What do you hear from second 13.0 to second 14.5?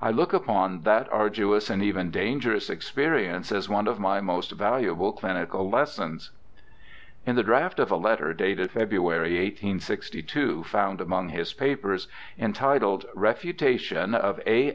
Refutation of